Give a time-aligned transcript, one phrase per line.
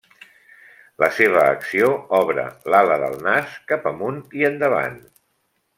[1.03, 1.91] La seva acció
[2.21, 4.97] obre l'ala del nas cap amunt i endavant.